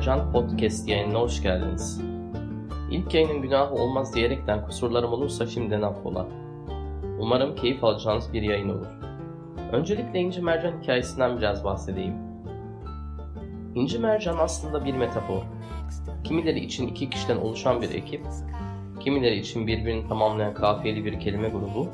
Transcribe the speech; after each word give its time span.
Mercan 0.00 0.32
Podcast 0.32 0.88
yayınına 0.88 1.18
hoş 1.18 1.42
geldiniz. 1.42 2.00
İlk 2.90 3.14
yayının 3.14 3.42
günahı 3.42 3.74
olmaz 3.74 4.14
diyerekten 4.14 4.66
kusurlarım 4.66 5.12
olursa 5.12 5.46
şimdiden 5.46 5.82
affola. 5.82 6.26
Umarım 7.18 7.54
keyif 7.54 7.84
alacağınız 7.84 8.32
bir 8.32 8.42
yayın 8.42 8.68
olur. 8.68 8.86
Öncelikle 9.72 10.18
İnci 10.18 10.40
Mercan 10.40 10.82
hikayesinden 10.82 11.38
biraz 11.38 11.64
bahsedeyim. 11.64 12.14
İnci 13.74 13.98
Mercan 13.98 14.36
aslında 14.38 14.84
bir 14.84 14.94
metafor. 14.94 15.42
Kimileri 16.24 16.60
için 16.60 16.86
iki 16.86 17.10
kişiden 17.10 17.36
oluşan 17.36 17.82
bir 17.82 17.94
ekip, 17.94 18.26
kimileri 19.00 19.36
için 19.36 19.66
birbirini 19.66 20.08
tamamlayan 20.08 20.54
kafiyeli 20.54 21.04
bir 21.04 21.20
kelime 21.20 21.48
grubu, 21.48 21.88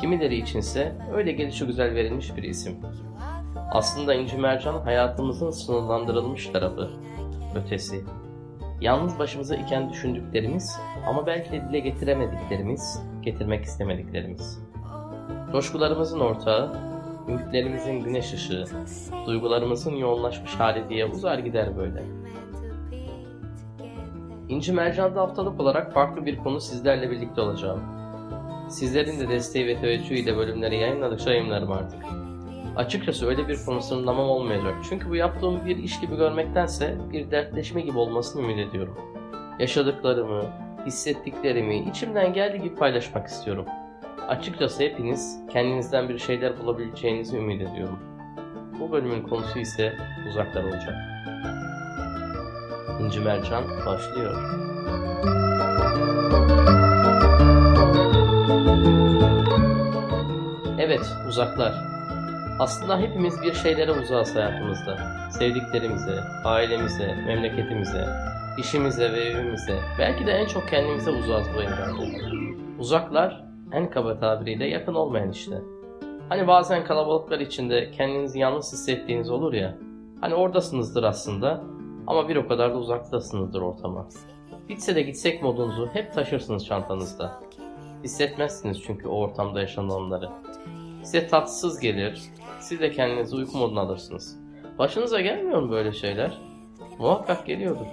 kimileri 0.00 0.36
içinse 0.36 0.92
öyle 1.14 1.32
gelişi 1.32 1.66
güzel 1.66 1.94
verilmiş 1.94 2.36
bir 2.36 2.42
isim. 2.42 2.76
Aslında 3.72 4.14
İnci 4.14 4.36
Mercan 4.36 4.80
hayatımızın 4.80 5.50
sınırlandırılmış 5.50 6.46
tarafı, 6.46 6.90
ötesi. 7.56 8.04
Yalnız 8.80 9.18
başımıza 9.18 9.56
iken 9.56 9.90
düşündüklerimiz 9.90 10.78
ama 11.08 11.26
belki 11.26 11.52
de 11.52 11.68
dile 11.68 11.78
getiremediklerimiz, 11.78 13.02
getirmek 13.22 13.64
istemediklerimiz. 13.64 14.62
Coşkularımızın 15.52 16.20
ortağı, 16.20 16.76
ümitlerimizin 17.28 18.00
güneş 18.00 18.32
ışığı, 18.34 18.64
duygularımızın 19.26 19.96
yoğunlaşmış 19.96 20.54
hali 20.54 20.88
diye 20.88 21.06
uzar 21.06 21.38
gider 21.38 21.76
böyle. 21.76 22.02
İnci 24.48 24.72
Mercan'da 24.72 25.20
haftalık 25.20 25.60
olarak 25.60 25.92
farklı 25.92 26.26
bir 26.26 26.36
konu 26.36 26.60
sizlerle 26.60 27.10
birlikte 27.10 27.40
olacağım. 27.40 27.80
Sizlerin 28.68 29.20
de 29.20 29.28
desteği 29.28 29.66
ve 29.66 29.80
teveccühüyle 29.80 30.36
bölümleri 30.36 30.76
yayınladıkça 30.76 31.30
yayınlarım 31.30 31.72
artık. 31.72 32.04
Açıkçası 32.76 33.26
öyle 33.26 33.48
bir 33.48 33.58
konu 33.66 33.82
sınırlamam 33.82 34.28
olmayacak. 34.28 34.74
Çünkü 34.88 35.10
bu 35.10 35.16
yaptığım 35.16 35.66
bir 35.66 35.76
iş 35.76 36.00
gibi 36.00 36.16
görmektense 36.16 36.96
bir 37.12 37.30
dertleşme 37.30 37.80
gibi 37.80 37.98
olmasını 37.98 38.42
ümit 38.42 38.68
ediyorum. 38.68 38.98
Yaşadıklarımı, 39.58 40.42
hissettiklerimi 40.86 41.78
içimden 41.78 42.32
geldiği 42.32 42.62
gibi 42.62 42.74
paylaşmak 42.74 43.26
istiyorum. 43.26 43.64
Açıkçası 44.28 44.82
hepiniz 44.82 45.38
kendinizden 45.52 46.08
bir 46.08 46.18
şeyler 46.18 46.58
bulabileceğinizi 46.58 47.36
ümit 47.36 47.62
ediyorum. 47.62 47.98
Bu 48.80 48.92
bölümün 48.92 49.22
konusu 49.22 49.58
ise 49.58 49.92
uzaklar 50.28 50.64
olacak. 50.64 50.94
İnci 53.00 53.20
Mercan 53.20 53.64
başlıyor. 53.86 54.34
Evet, 60.78 61.16
uzaklar. 61.28 61.85
Aslında 62.58 62.98
hepimiz 62.98 63.42
bir 63.42 63.52
şeylere 63.52 63.92
uzağız 63.92 64.36
hayatımızda. 64.36 64.96
Sevdiklerimize, 65.30 66.20
ailemize, 66.44 67.14
memleketimize, 67.26 68.06
işimize 68.58 69.12
ve 69.12 69.20
evimize, 69.20 69.78
belki 69.98 70.26
de 70.26 70.32
en 70.32 70.46
çok 70.46 70.68
kendimize 70.68 71.10
uzağız 71.10 71.46
bu 71.56 71.62
evrende. 71.62 72.26
Uzaklar, 72.78 73.44
en 73.72 73.90
kaba 73.90 74.18
tabiriyle 74.18 74.66
yakın 74.66 74.94
olmayan 74.94 75.30
işte. 75.30 75.62
Hani 76.28 76.46
bazen 76.46 76.84
kalabalıklar 76.84 77.40
içinde 77.40 77.90
kendinizi 77.90 78.38
yalnız 78.38 78.72
hissettiğiniz 78.72 79.30
olur 79.30 79.52
ya, 79.52 79.74
hani 80.20 80.34
oradasınızdır 80.34 81.02
aslında 81.02 81.62
ama 82.06 82.28
bir 82.28 82.36
o 82.36 82.48
kadar 82.48 82.74
da 82.74 82.78
uzaktasınızdır 82.78 83.62
ortama. 83.62 84.08
Bitse 84.68 84.94
de 84.94 85.02
gitsek 85.02 85.42
modunuzu 85.42 85.88
hep 85.92 86.12
taşırsınız 86.12 86.66
çantanızda. 86.66 87.40
Hissetmezsiniz 88.04 88.82
çünkü 88.82 89.08
o 89.08 89.18
ortamda 89.18 89.60
yaşananları. 89.60 90.28
Size 91.02 91.26
tatsız 91.26 91.80
gelir, 91.80 92.22
siz 92.66 92.80
de 92.80 92.90
kendinizi 92.90 93.36
uyku 93.36 93.58
moduna 93.58 93.80
alırsınız. 93.80 94.38
Başınıza 94.78 95.20
gelmiyor 95.20 95.62
mu 95.62 95.70
böyle 95.70 95.92
şeyler? 95.92 96.38
Muhakkak 96.98 97.46
geliyordur. 97.46 97.86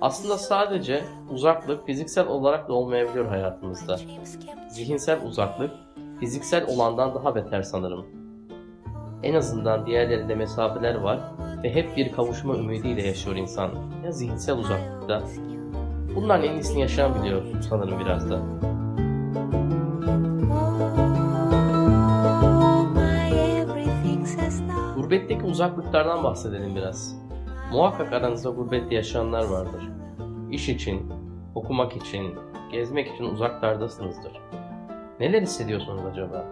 Aslında 0.00 0.38
sadece 0.38 1.04
uzaklık 1.30 1.86
fiziksel 1.86 2.26
olarak 2.26 2.68
da 2.68 2.72
olmayabiliyor 2.72 3.26
hayatımızda. 3.26 3.98
Zihinsel 4.68 5.26
uzaklık 5.26 5.70
fiziksel 6.20 6.66
olandan 6.66 7.14
daha 7.14 7.34
beter 7.34 7.62
sanırım. 7.62 8.06
En 9.22 9.34
azından 9.34 9.86
diğerlerinde 9.86 10.34
mesafeler 10.34 10.94
var 10.94 11.20
ve 11.62 11.74
hep 11.74 11.96
bir 11.96 12.12
kavuşma 12.12 12.56
ümidiyle 12.56 13.06
yaşıyor 13.06 13.36
insan. 13.36 13.70
Ya 14.04 14.12
zihinsel 14.12 14.58
uzaklıkta. 14.58 15.22
Bunların 16.16 16.48
en 16.48 16.54
iyisini 16.54 16.80
yaşayan 16.80 17.22
biliyor 17.22 17.42
sanırım 17.68 18.00
biraz 18.00 18.30
da. 18.30 18.40
Gurbetteki 25.04 25.44
uzaklıklardan 25.44 26.24
bahsedelim 26.24 26.76
biraz. 26.76 27.16
Muhakkak 27.72 28.12
aranızda 28.12 28.50
gurbette 28.50 28.94
yaşayanlar 28.94 29.44
vardır. 29.44 29.90
İş 30.50 30.68
için, 30.68 31.12
okumak 31.54 31.96
için, 31.96 32.34
gezmek 32.72 33.14
için 33.14 33.24
uzaklardasınızdır. 33.24 34.32
Neler 35.20 35.42
hissediyorsunuz 35.42 36.02
acaba? 36.12 36.44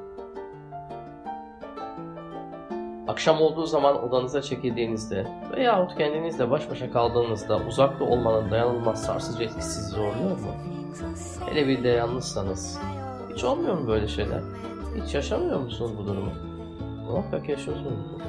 Akşam 3.09 3.41
olduğu 3.41 3.67
zaman 3.67 4.05
odanıza 4.05 4.43
çekildiğinizde 4.43 5.27
veyahut 5.57 5.99
kendinizle 5.99 6.51
baş 6.51 6.71
başa 6.71 6.91
kaldığınızda 6.91 7.61
uzakta 7.69 8.05
olmanın 8.05 8.51
dayanılmaz 8.51 9.05
sarsıcı 9.05 9.45
etkisi 9.45 9.73
sizi 9.73 9.89
zorluyor 9.89 10.31
mu? 10.31 10.53
Hele 11.47 11.69
bir 11.69 11.85
de 11.85 11.89
yalnızsanız. 11.89 12.81
Hiç 13.35 13.45
olmuyor 13.45 13.79
mu 13.79 13.89
böyle 13.89 14.09
şeyler? 14.09 14.41
Hiç 15.05 15.15
yaşamıyor 15.15 15.61
musunuz 15.61 15.93
bu 15.99 16.07
durumu? 16.07 16.31
Muhakkak 17.11 17.49
yaşıyorsunuz. 17.49 18.23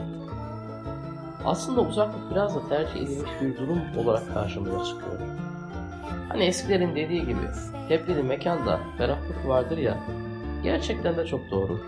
Aslında 1.46 1.82
uzaklık 1.82 2.32
biraz 2.32 2.56
da 2.56 2.70
tercih 2.70 3.02
edilmiş 3.02 3.32
bir 3.42 3.58
durum 3.58 3.82
olarak 3.98 4.34
karşımıza 4.34 4.86
çıkıyor. 4.86 5.20
Hani 6.30 6.44
eskilerin 6.44 6.96
dediği 6.96 7.22
gibi 7.22 7.48
teplili 7.88 8.24
mekanda 8.24 8.80
ferahlık 8.98 9.48
vardır 9.48 9.78
ya, 9.78 9.98
gerçekten 10.64 11.18
de 11.18 11.26
çok 11.26 11.52
doğru. 11.52 11.80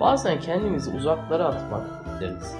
Bazen 0.00 0.40
kendimizi 0.40 0.90
uzaklara 0.90 1.44
atmak 1.44 1.86
isteriz. 2.06 2.56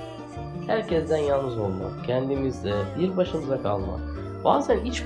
Herkesten 0.67 1.17
yalnız 1.17 1.59
olmak, 1.59 2.05
kendimizle 2.07 2.75
bir 2.99 3.17
başımıza 3.17 3.63
kalmak, 3.63 4.01
bazen 4.45 4.79
iç 4.79 5.05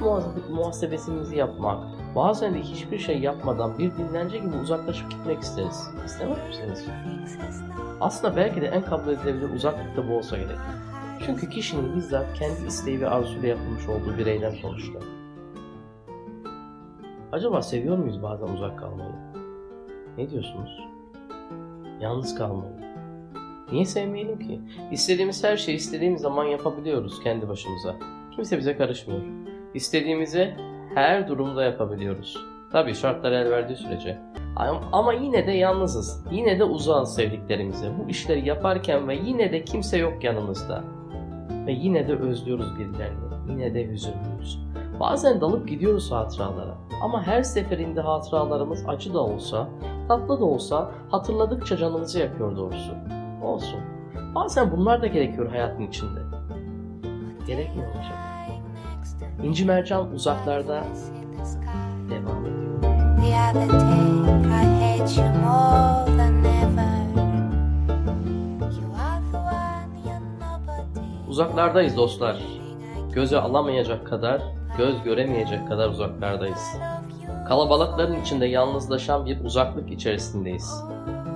muhasebesimizi 0.51 1.37
yapmak, 1.37 1.85
bazen 2.17 2.55
de 2.55 2.61
hiçbir 2.61 2.99
şey 2.99 3.19
yapmadan 3.19 3.79
bir 3.79 3.93
dinlence 3.97 4.39
gibi 4.39 4.57
uzaklaşıp 4.57 5.11
gitmek 5.11 5.41
isteriz. 5.43 5.91
İstemez 6.07 6.39
misiniz? 6.49 6.85
Aslında 8.01 8.37
belki 8.37 8.61
de 8.61 8.67
en 8.67 8.83
kabul 8.83 9.13
edilebilir 9.13 9.55
uzaklıkta 9.55 10.09
bu 10.09 10.17
olsa 10.17 10.37
gerek. 10.37 10.59
Çünkü 11.27 11.51
kişinin 11.51 11.97
bizzat 11.97 12.35
kendi 12.35 12.67
isteği 12.67 13.01
ve 13.01 13.09
arzuyla 13.09 13.49
yapılmış 13.49 13.89
olduğu 13.89 14.19
bir 14.19 14.27
eylem 14.27 14.53
sonuçta. 14.53 14.99
Acaba 17.33 17.63
seviyor 17.63 17.99
muyuz 17.99 18.23
bazen 18.23 18.47
uzak 18.47 18.79
kalmayı? 18.79 19.13
Ne 20.19 20.31
diyorsunuz? 20.31 20.81
Yalnız 22.01 22.35
kalmayı. 22.35 22.73
Niye 23.73 23.85
sevmeyelim 23.85 24.39
ki? 24.39 24.61
İstediğimiz 24.91 25.45
her 25.45 25.57
şeyi 25.57 25.77
istediğimiz 25.77 26.21
zaman 26.21 26.45
yapabiliyoruz 26.45 27.23
kendi 27.23 27.49
başımıza. 27.49 27.95
Kimse 28.35 28.59
bize 28.59 28.77
karışmıyor. 28.77 29.21
İstediğimizi 29.75 30.55
her 30.95 31.29
durumda 31.29 31.65
yapabiliyoruz. 31.65 32.37
Tabii 32.73 32.95
şartlar 32.95 33.33
el 33.33 33.51
verdiği 33.51 33.77
sürece. 33.77 34.19
Ama 34.93 35.13
yine 35.13 35.47
de 35.47 35.53
yalnızız. 35.53 36.25
Yine 36.31 36.59
de 36.59 36.65
uzağız 36.65 37.15
sevdiklerimize. 37.15 37.93
Bu 37.99 38.11
işleri 38.11 38.49
yaparken 38.49 39.09
ve 39.09 39.15
yine 39.15 39.53
de 39.53 39.65
kimse 39.65 39.99
yok 39.99 40.25
yanımızda. 40.25 40.85
Ve 41.67 41.73
yine 41.73 42.09
de 42.09 42.15
özlüyoruz 42.15 42.79
birilerini. 42.79 43.19
Yine 43.49 43.75
de 43.75 43.89
hüzünlüyüz. 43.89 44.59
Bazen 45.01 45.41
dalıp 45.41 45.69
gidiyoruz 45.69 46.13
hatıralara. 46.13 46.75
Ama 47.03 47.23
her 47.27 47.43
seferinde 47.43 48.01
hatıralarımız 48.01 48.85
acı 48.89 49.15
da 49.15 49.21
olsa, 49.21 49.69
tatlı 50.09 50.41
da 50.41 50.45
olsa 50.45 50.91
hatırladıkça 51.11 51.77
canımızı 51.77 52.19
yakıyor 52.19 52.57
doğrusu. 52.57 52.93
Olsun. 53.43 53.81
Bazen 54.35 54.71
bunlar 54.71 55.03
da 55.03 55.07
gerekiyor 55.07 55.51
hayatın 55.51 55.83
içinde. 55.83 56.21
Gerekmiyor 57.47 57.89
mu 57.89 58.01
acaba? 58.01 58.33
İnci 59.43 59.65
Mercan 59.65 60.13
uzaklarda 60.13 60.85
devam 62.11 62.47
ediyor. 62.47 62.63
Uzaklardayız 71.33 71.97
dostlar. 71.97 72.37
Göze 73.13 73.41
alamayacak 73.41 74.07
kadar, 74.07 74.43
göz 74.79 75.03
göremeyecek 75.03 75.69
kadar 75.69 75.89
uzaklardayız. 75.89 76.77
Kalabalıkların 77.49 78.21
içinde 78.21 78.47
yalnızlaşan 78.47 79.27
bir 79.27 79.45
uzaklık 79.45 79.91
içerisindeyiz. 79.91 80.85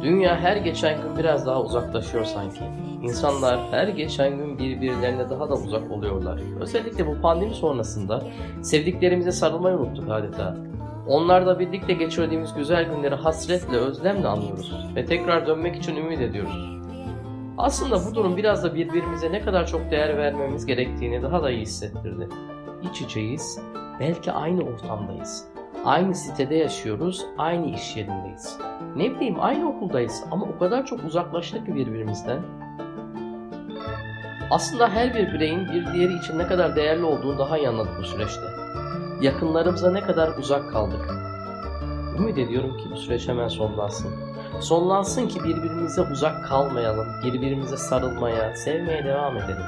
Dünya 0.03 0.37
her 0.37 0.57
geçen 0.57 1.03
gün 1.03 1.17
biraz 1.19 1.47
daha 1.47 1.63
uzaklaşıyor 1.63 2.25
sanki. 2.25 2.61
İnsanlar 3.03 3.61
her 3.71 3.89
geçen 3.89 4.37
gün 4.37 4.59
birbirlerine 4.59 5.31
daha 5.31 5.49
da 5.49 5.55
uzak 5.55 5.91
oluyorlar. 5.91 6.41
Özellikle 6.61 7.07
bu 7.07 7.21
pandemi 7.21 7.55
sonrasında 7.55 8.23
sevdiklerimize 8.63 9.33
sarılmayı 9.33 9.77
unuttuk 9.77 10.11
adeta. 10.11 10.57
Onlarla 11.09 11.59
birlikte 11.59 11.93
geçirdiğimiz 11.93 12.55
güzel 12.55 12.85
günleri 12.85 13.15
hasretle, 13.15 13.77
özlemle 13.77 14.29
anlıyoruz 14.29 14.73
ve 14.97 15.05
tekrar 15.05 15.47
dönmek 15.47 15.77
için 15.77 15.97
ümit 15.97 16.21
ediyoruz. 16.21 16.76
Aslında 17.59 18.05
bu 18.11 18.15
durum 18.15 18.37
biraz 18.37 18.65
da 18.65 18.75
birbirimize 18.75 19.33
ne 19.33 19.41
kadar 19.41 19.67
çok 19.67 19.91
değer 19.91 20.19
vermemiz 20.19 20.67
gerektiğini 20.67 21.23
daha 21.23 21.43
da 21.43 21.51
iyi 21.51 21.61
hissettirdi. 21.61 22.29
iç 22.91 23.01
içeyiz, 23.01 23.61
belki 24.01 24.33
aynı 24.33 24.63
ortamdayız. 24.63 25.45
Aynı 25.85 26.15
sitede 26.15 26.55
yaşıyoruz, 26.55 27.27
aynı 27.39 27.67
iş 27.67 27.97
yerindeyiz. 27.97 28.59
Ne 28.97 29.15
bileyim 29.15 29.37
aynı 29.41 29.69
okuldayız 29.69 30.25
ama 30.31 30.47
o 30.47 30.59
kadar 30.59 30.87
çok 30.87 31.05
uzaklaştık 31.05 31.67
ki 31.67 31.75
birbirimizden. 31.75 32.43
Aslında 34.51 34.89
her 34.89 35.15
bir 35.15 35.33
bireyin 35.33 35.69
bir 35.69 35.93
diğeri 35.93 36.15
için 36.15 36.39
ne 36.39 36.47
kadar 36.47 36.77
değerli 36.77 37.05
olduğunu 37.05 37.39
daha 37.39 37.59
iyi 37.59 37.69
anladık 37.69 37.93
bu 38.01 38.05
süreçte. 38.05 38.47
Yakınlarımıza 39.21 39.93
ne 39.93 40.01
kadar 40.01 40.39
uzak 40.39 40.73
kaldık. 40.73 41.11
Ümit 42.19 42.39
ediyorum 42.39 42.77
ki 42.77 42.85
bu 42.91 42.97
süreç 42.97 43.29
hemen 43.29 43.49
sonlansın. 43.49 44.15
Sonlansın 44.61 45.29
ki 45.29 45.45
birbirimize 45.45 46.03
uzak 46.03 46.45
kalmayalım, 46.45 47.07
birbirimize 47.25 47.77
sarılmaya, 47.77 48.55
sevmeye 48.55 49.05
devam 49.05 49.37
edelim. 49.37 49.67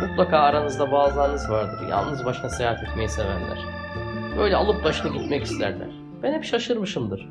Mutlaka 0.00 0.38
aranızda 0.38 0.92
bazılarınız 0.92 1.50
vardır, 1.50 1.88
yalnız 1.90 2.24
başına 2.24 2.48
seyahat 2.50 2.82
etmeyi 2.82 3.08
sevenler. 3.08 3.58
Böyle 4.38 4.56
alıp 4.56 4.84
başına 4.84 5.16
gitmek 5.16 5.42
isterler. 5.42 5.90
Ben 6.22 6.32
hep 6.32 6.44
şaşırmışımdır. 6.44 7.28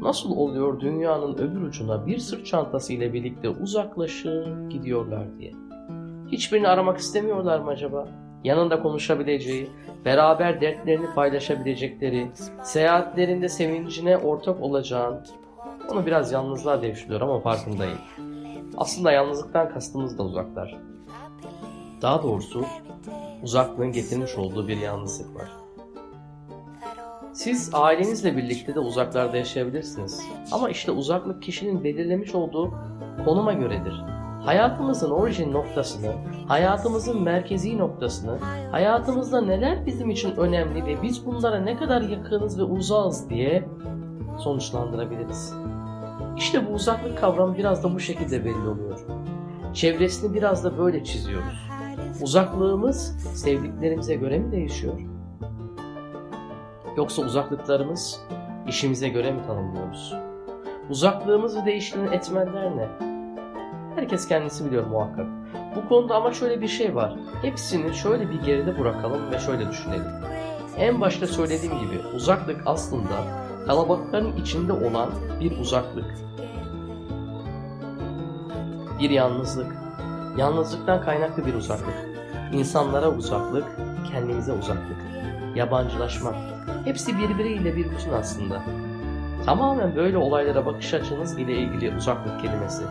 Nasıl 0.00 0.30
oluyor 0.30 0.80
dünyanın 0.80 1.34
öbür 1.34 1.62
ucuna 1.62 2.06
bir 2.06 2.18
sırt 2.18 2.46
çantası 2.46 2.92
ile 2.92 3.12
birlikte 3.12 3.48
uzaklaşıp 3.48 4.70
gidiyorlar 4.70 5.38
diye. 5.38 5.52
Hiçbirini 6.32 6.68
aramak 6.68 6.98
istemiyorlar 6.98 7.60
mı 7.60 7.70
acaba? 7.70 8.08
Yanında 8.44 8.82
konuşabileceği, 8.82 9.70
beraber 10.04 10.60
dertlerini 10.60 11.14
paylaşabilecekleri, 11.14 12.30
seyahatlerinde 12.62 13.48
sevincine 13.48 14.16
ortak 14.16 14.62
olacağın, 14.62 15.20
onu 15.92 16.06
biraz 16.06 16.32
yalnızlığa 16.32 16.82
devşiriyor 16.82 17.20
ama 17.20 17.40
farkındayım. 17.40 17.98
Aslında 18.76 19.12
yalnızlıktan 19.12 19.68
kastımız 19.68 20.18
da 20.18 20.22
uzaklar. 20.22 20.78
Daha 22.02 22.22
doğrusu 22.22 22.64
uzaklığın 23.42 23.92
getirmiş 23.92 24.38
olduğu 24.38 24.68
bir 24.68 24.76
yalnızlık 24.76 25.36
var. 25.36 25.50
Siz 27.32 27.70
ailenizle 27.72 28.36
birlikte 28.36 28.74
de 28.74 28.80
uzaklarda 28.80 29.36
yaşayabilirsiniz. 29.36 30.22
Ama 30.52 30.70
işte 30.70 30.92
uzaklık 30.92 31.42
kişinin 31.42 31.84
belirlemiş 31.84 32.34
olduğu 32.34 32.74
konuma 33.24 33.52
göredir. 33.52 34.19
Hayatımızın 34.50 35.10
orijin 35.10 35.52
noktasını, 35.52 36.12
hayatımızın 36.48 37.22
merkezi 37.22 37.78
noktasını, 37.78 38.38
hayatımızda 38.70 39.40
neler 39.40 39.86
bizim 39.86 40.10
için 40.10 40.36
önemli 40.36 40.86
ve 40.86 41.02
biz 41.02 41.26
bunlara 41.26 41.60
ne 41.60 41.76
kadar 41.76 42.02
yakınız 42.02 42.58
ve 42.58 42.62
uzağız 42.62 43.30
diye 43.30 43.68
sonuçlandırabiliriz. 44.38 45.54
İşte 46.36 46.66
bu 46.66 46.70
uzaklık 46.70 47.18
kavramı 47.18 47.56
biraz 47.56 47.84
da 47.84 47.94
bu 47.94 48.00
şekilde 48.00 48.44
belli 48.44 48.68
oluyor. 48.68 49.00
Çevresini 49.74 50.34
biraz 50.34 50.64
da 50.64 50.78
böyle 50.78 51.04
çiziyoruz. 51.04 51.68
Uzaklığımız 52.22 53.16
sevdiklerimize 53.34 54.14
göre 54.14 54.38
mi 54.38 54.52
değişiyor? 54.52 55.00
Yoksa 56.96 57.22
uzaklıklarımız 57.22 58.20
işimize 58.68 59.08
göre 59.08 59.32
mi 59.32 59.42
tanımlıyoruz? 59.46 60.14
Uzaklığımızı 60.90 61.64
değiştiren 61.64 62.12
etmenler 62.12 62.76
ne? 62.76 63.09
Herkes 64.00 64.28
kendisi 64.28 64.64
biliyor 64.64 64.86
muhakkak. 64.86 65.26
Bu 65.76 65.88
konuda 65.88 66.14
ama 66.14 66.32
şöyle 66.32 66.60
bir 66.60 66.68
şey 66.68 66.94
var. 66.94 67.14
Hepsini 67.42 67.94
şöyle 67.94 68.30
bir 68.30 68.40
geride 68.42 68.78
bırakalım 68.78 69.30
ve 69.30 69.38
şöyle 69.38 69.70
düşünelim. 69.70 70.12
En 70.76 71.00
başta 71.00 71.26
söylediğim 71.26 71.78
gibi 71.78 71.98
uzaklık 72.14 72.62
aslında 72.66 73.14
kalabalıkların 73.66 74.36
içinde 74.36 74.72
olan 74.72 75.10
bir 75.40 75.58
uzaklık. 75.58 76.14
Bir 79.00 79.10
yalnızlık. 79.10 79.76
Yalnızlıktan 80.36 81.04
kaynaklı 81.04 81.46
bir 81.46 81.54
uzaklık. 81.54 82.08
İnsanlara 82.52 83.10
uzaklık, 83.10 83.64
kendimize 84.12 84.52
uzaklık. 84.52 84.98
Yabancılaşmak. 85.54 86.34
Hepsi 86.84 87.18
birbiriyle 87.18 87.76
bir 87.76 87.90
bütün 87.90 88.12
aslında. 88.12 88.62
Tamamen 89.46 89.96
böyle 89.96 90.16
olaylara 90.16 90.66
bakış 90.66 90.94
açınız 90.94 91.38
ile 91.38 91.54
ilgili 91.54 91.96
uzaklık 91.96 92.40
kelimesi. 92.42 92.82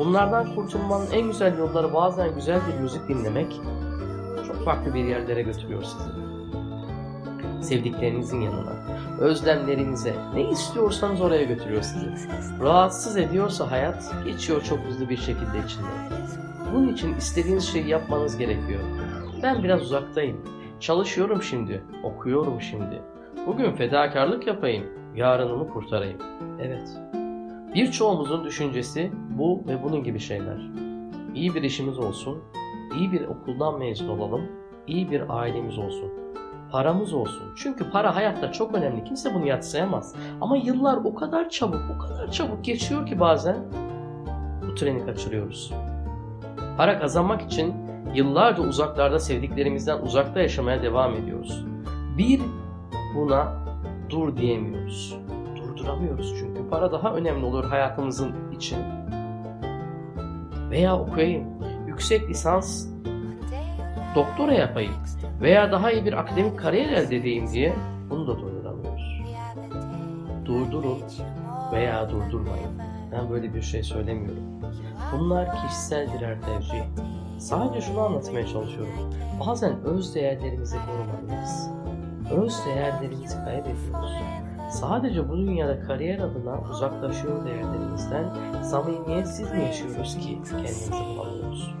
Bunlardan 0.00 0.54
kurtulmanın 0.54 1.10
en 1.12 1.26
güzel 1.26 1.58
yolları 1.58 1.94
bazen 1.94 2.34
güzel 2.34 2.60
bir 2.68 2.80
müzik 2.80 3.08
dinlemek 3.08 3.60
çok 4.46 4.64
farklı 4.64 4.94
bir 4.94 5.04
yerlere 5.04 5.42
götürüyor 5.42 5.82
sizi. 5.82 6.10
Sevdiklerinizin 7.62 8.40
yanına, 8.40 8.72
özlemlerinize, 9.20 10.14
ne 10.34 10.50
istiyorsanız 10.50 11.20
oraya 11.20 11.42
götürüyor 11.42 11.82
sizi. 11.82 12.06
Rahatsız 12.62 13.16
ediyorsa 13.16 13.70
hayat 13.70 14.14
geçiyor 14.24 14.62
çok 14.62 14.78
hızlı 14.78 15.08
bir 15.08 15.16
şekilde 15.16 15.58
içinden. 15.66 16.12
Bunun 16.74 16.88
için 16.88 17.14
istediğiniz 17.14 17.64
şeyi 17.64 17.88
yapmanız 17.88 18.36
gerekiyor. 18.36 18.80
Ben 19.42 19.64
biraz 19.64 19.82
uzaktayım. 19.82 20.36
Çalışıyorum 20.80 21.42
şimdi, 21.42 21.82
okuyorum 22.02 22.60
şimdi. 22.60 23.02
Bugün 23.46 23.72
fedakarlık 23.72 24.46
yapayım, 24.46 24.86
yarınımı 25.14 25.68
kurtarayım. 25.68 26.18
Evet. 26.60 26.88
Birçoğumuzun 27.74 28.44
düşüncesi 28.44 29.12
bu 29.38 29.62
ve 29.68 29.82
bunun 29.82 30.04
gibi 30.04 30.20
şeyler. 30.20 30.70
İyi 31.34 31.54
bir 31.54 31.62
işimiz 31.62 31.98
olsun, 31.98 32.38
iyi 32.98 33.12
bir 33.12 33.24
okuldan 33.24 33.78
mezun 33.78 34.08
olalım, 34.08 34.42
iyi 34.86 35.10
bir 35.10 35.38
ailemiz 35.40 35.78
olsun. 35.78 36.10
Paramız 36.72 37.12
olsun. 37.12 37.42
Çünkü 37.56 37.90
para 37.90 38.16
hayatta 38.16 38.52
çok 38.52 38.74
önemli. 38.74 39.04
Kimse 39.04 39.34
bunu 39.34 39.46
yatsıyamaz. 39.46 40.14
Ama 40.40 40.56
yıllar 40.56 40.96
o 41.04 41.14
kadar 41.14 41.50
çabuk, 41.50 41.82
o 41.96 41.98
kadar 41.98 42.30
çabuk 42.30 42.64
geçiyor 42.64 43.06
ki 43.06 43.20
bazen 43.20 43.56
bu 44.68 44.74
treni 44.74 45.06
kaçırıyoruz. 45.06 45.72
Para 46.76 46.98
kazanmak 46.98 47.42
için 47.42 47.74
yıllarca 48.14 48.62
uzaklarda 48.62 49.18
sevdiklerimizden 49.18 49.98
uzakta 49.98 50.40
yaşamaya 50.40 50.82
devam 50.82 51.14
ediyoruz. 51.14 51.64
Bir 52.18 52.40
buna 53.14 53.64
dur 54.10 54.36
diyemiyoruz. 54.36 55.18
Durduramıyoruz 55.56 56.34
çünkü 56.38 56.49
para 56.70 56.92
daha 56.92 57.14
önemli 57.14 57.44
olur 57.44 57.64
hayatımızın 57.64 58.34
için. 58.52 58.78
Veya 60.70 60.98
okuyayım, 60.98 61.44
yüksek 61.86 62.28
lisans, 62.28 62.86
doktora 64.14 64.52
yapayım 64.52 64.94
veya 65.40 65.72
daha 65.72 65.90
iyi 65.90 66.04
bir 66.04 66.12
akademik 66.12 66.58
kariyer 66.58 66.88
elde 66.88 67.16
edeyim 67.16 67.50
diye 67.52 67.74
bunu 68.10 68.26
da 68.26 68.38
durduramıyoruz. 68.38 69.22
Durdurun 70.44 70.98
veya 71.72 72.10
durdurmayın. 72.10 72.70
Ben 73.12 73.30
böyle 73.30 73.54
bir 73.54 73.62
şey 73.62 73.82
söylemiyorum. 73.82 74.44
Bunlar 75.12 75.66
kişisel 75.66 76.14
birer 76.14 76.40
tercih. 76.42 76.82
Sadece 77.38 77.80
şunu 77.80 78.00
anlatmaya 78.00 78.46
çalışıyorum. 78.46 78.92
Bazen 79.46 79.84
öz 79.84 80.14
değerlerimizi 80.14 80.76
korumalıyız. 80.86 81.70
Öz 82.30 82.66
değerlerimizi 82.66 83.36
kaybediyoruz. 83.44 84.12
Sadece 84.70 85.28
bu 85.28 85.36
dünyada 85.36 85.80
kariyer 85.80 86.18
adına 86.18 86.58
uzaklaşıyor 86.70 87.46
değerlerimizden 87.46 88.24
samimiyetsiz 88.62 89.52
mi 89.52 89.62
yaşıyoruz 89.62 90.18
ki 90.18 90.38
kendimizi 90.50 90.92
bulamıyoruz? 90.92 91.74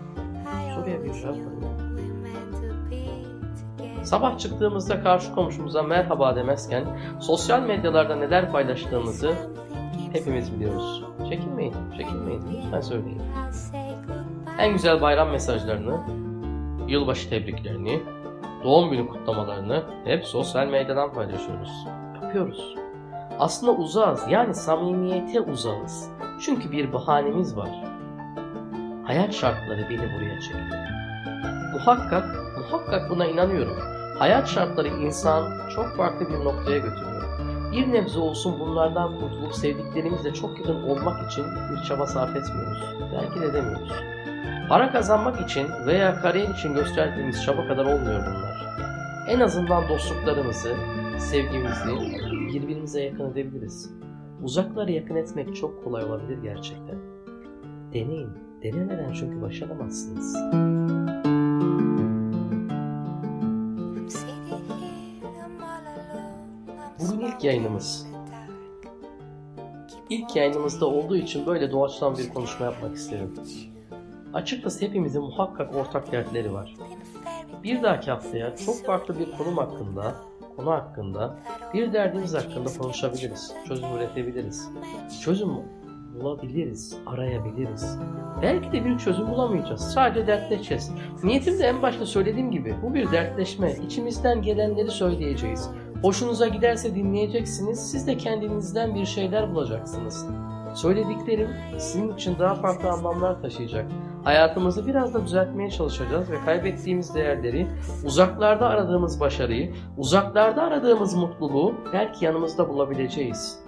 Soruya 0.74 1.04
bir 1.04 1.12
cevap. 1.12 1.36
Sabah 4.02 4.38
çıktığımızda 4.38 5.02
karşı 5.02 5.34
komşumuza 5.34 5.82
merhaba 5.82 6.36
demezken 6.36 6.84
sosyal 7.20 7.62
medyalarda 7.62 8.16
neler 8.16 8.52
paylaştığımızı 8.52 9.34
hepimiz 10.12 10.54
biliyoruz. 10.54 11.04
Çekinmeyin, 11.28 11.74
çekinmeyin. 11.96 12.42
Lütfen 12.64 12.80
söyleyin. 12.80 13.22
En 14.58 14.72
güzel 14.72 15.00
bayram 15.00 15.30
mesajlarını, 15.30 16.00
yılbaşı 16.88 17.30
tebriklerini, 17.30 18.02
doğum 18.64 18.90
günü 18.90 19.08
kutlamalarını 19.08 19.82
hep 20.04 20.24
sosyal 20.24 20.66
medyadan 20.66 21.12
paylaşıyoruz. 21.12 21.86
Yapıyoruz. 22.22 22.79
Aslında 23.40 23.72
uzağız 23.72 24.20
yani 24.28 24.54
samimiyete 24.54 25.40
uzağız. 25.40 26.08
Çünkü 26.40 26.72
bir 26.72 26.92
bahanemiz 26.92 27.56
var. 27.56 27.70
Hayat 29.04 29.34
şartları 29.34 29.86
beni 29.90 30.14
buraya 30.14 30.40
çekti. 30.40 30.76
Muhakkak, 31.72 32.24
muhakkak 32.58 33.10
buna 33.10 33.26
inanıyorum. 33.26 33.76
Hayat 34.18 34.48
şartları 34.48 34.88
insan 34.88 35.68
çok 35.74 35.96
farklı 35.96 36.28
bir 36.28 36.44
noktaya 36.44 36.78
götürüyor. 36.78 37.38
Bir 37.72 37.92
nebze 37.92 38.18
olsun 38.18 38.60
bunlardan 38.60 39.20
kurtulup 39.20 39.54
sevdiklerimizle 39.54 40.34
çok 40.34 40.58
yakın 40.58 40.82
olmak 40.82 41.30
için 41.30 41.44
bir 41.44 41.82
çaba 41.88 42.06
sarf 42.06 42.36
etmiyoruz. 42.36 42.82
Belki 43.12 43.40
de 43.40 43.46
edemiyoruz. 43.46 43.92
Para 44.68 44.92
kazanmak 44.92 45.40
için 45.40 45.68
veya 45.86 46.20
kariyer 46.20 46.48
için 46.48 46.74
gösterdiğimiz 46.74 47.44
çaba 47.44 47.66
kadar 47.68 47.84
olmuyor 47.84 48.26
bunlar. 48.26 48.76
En 49.28 49.40
azından 49.40 49.88
dostluklarımızı, 49.88 50.76
sevgimizi 51.18 51.90
birbirimize 52.54 53.02
yakın 53.02 53.30
edebiliriz. 53.30 53.90
Uzakları 54.42 54.92
yakın 54.92 55.16
etmek 55.16 55.56
çok 55.56 55.84
kolay 55.84 56.04
olabilir 56.04 56.38
gerçekten. 56.42 56.98
Deneyin. 57.92 58.30
Denemeden 58.62 59.12
çünkü 59.12 59.42
başaramazsınız. 59.42 60.36
Bugün 67.00 67.26
ilk 67.26 67.44
yayınımız. 67.44 68.06
İlk 70.10 70.36
yayınımızda 70.36 70.86
olduğu 70.86 71.16
için 71.16 71.46
böyle 71.46 71.72
doğaçtan 71.72 72.18
bir 72.18 72.28
konuşma 72.28 72.66
yapmak 72.66 72.96
istedim. 72.96 73.34
Açıkçası 74.34 74.86
hepimizin 74.86 75.22
muhakkak 75.22 75.76
ortak 75.76 76.12
dertleri 76.12 76.52
var. 76.52 76.74
bir 77.64 77.82
dahaki 77.82 78.10
haftaya 78.10 78.56
çok 78.56 78.84
farklı 78.84 79.18
bir 79.18 79.36
konum 79.38 79.56
hakkında, 79.56 80.14
konu 80.60 80.70
hakkında, 80.70 81.36
bir 81.74 81.92
derdimiz 81.92 82.34
hakkında 82.34 82.78
konuşabiliriz. 82.78 83.54
Çözüm 83.68 83.96
üretebiliriz. 83.96 84.70
Çözüm 85.24 85.50
bulabiliriz, 86.14 86.96
arayabiliriz. 87.06 87.98
Belki 88.42 88.72
de 88.72 88.84
bir 88.84 88.98
çözüm 88.98 89.30
bulamayacağız. 89.30 89.80
Sadece 89.80 90.26
dertleşeceğiz. 90.26 90.92
Niyetim 91.22 91.58
de 91.58 91.64
en 91.64 91.82
başta 91.82 92.06
söylediğim 92.06 92.50
gibi 92.50 92.74
bu 92.82 92.94
bir 92.94 93.12
dertleşme. 93.12 93.74
İçimizden 93.86 94.42
gelenleri 94.42 94.90
söyleyeceğiz. 94.90 95.70
Hoşunuza 96.02 96.48
giderse 96.48 96.94
dinleyeceksiniz. 96.94 97.90
Siz 97.90 98.06
de 98.06 98.16
kendinizden 98.16 98.94
bir 98.94 99.04
şeyler 99.04 99.54
bulacaksınız. 99.54 100.26
Söylediklerim 100.74 101.48
sizin 101.78 102.14
için 102.14 102.38
daha 102.38 102.54
farklı 102.54 102.90
anlamlar 102.90 103.42
taşıyacak. 103.42 103.86
Hayatımızı 104.24 104.86
biraz 104.86 105.14
da 105.14 105.24
düzeltmeye 105.24 105.70
çalışacağız 105.70 106.30
ve 106.30 106.40
kaybettiğimiz 106.44 107.14
değerleri, 107.14 107.66
uzaklarda 108.04 108.68
aradığımız 108.68 109.20
başarıyı, 109.20 109.74
uzaklarda 109.98 110.62
aradığımız 110.62 111.14
mutluluğu 111.14 111.74
belki 111.92 112.24
yanımızda 112.24 112.68
bulabileceğiz. 112.68 113.58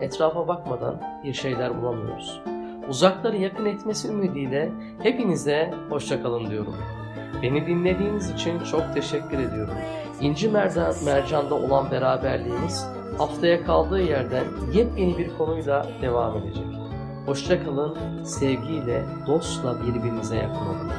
Etrafa 0.00 0.48
bakmadan 0.48 1.00
bir 1.24 1.32
şeyler 1.32 1.82
bulamıyoruz. 1.82 2.40
Uzakları 2.88 3.36
yakın 3.36 3.66
etmesi 3.66 4.08
ümidiyle 4.08 4.72
hepinize 5.02 5.74
hoşçakalın 5.90 6.50
diyorum. 6.50 6.74
Beni 7.42 7.66
dinlediğiniz 7.66 8.30
için 8.30 8.58
çok 8.58 8.94
teşekkür 8.94 9.38
ediyorum. 9.38 9.74
İnci 10.20 10.48
Mercan, 10.48 10.94
Mercan'da 11.04 11.54
olan 11.54 11.90
beraberliğimiz 11.90 12.86
haftaya 13.18 13.64
kaldığı 13.64 14.02
yerden 14.02 14.44
yepyeni 14.72 15.18
bir 15.18 15.38
konuyla 15.38 15.86
devam 16.02 16.36
edecek. 16.36 16.66
Hoşçakalın, 17.26 18.24
sevgiyle, 18.24 19.04
dostla 19.26 19.76
birbirinize 19.82 20.36
yakın 20.36 20.66
olun. 20.66 20.90